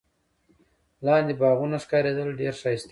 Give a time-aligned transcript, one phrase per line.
[1.05, 2.79] لاندي باغونه ښکارېدل، ډېر ښایسته وو.